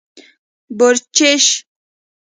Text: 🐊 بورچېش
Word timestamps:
🐊 0.03 0.23
بورچېش 0.77 1.45